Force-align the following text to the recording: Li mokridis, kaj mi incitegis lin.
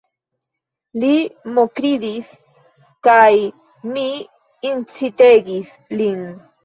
Li 1.01 1.09
mokridis, 1.57 2.31
kaj 3.09 3.29
mi 3.93 4.07
incitegis 4.71 5.71
lin. 6.01 6.25